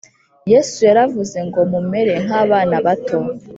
yesu 0.51 0.77
yaravuze 0.87 1.37
ngo 1.47 1.59
mumere 1.71 2.13
nk 2.25 2.31
‘abana 2.43 2.75
bato 2.85 3.17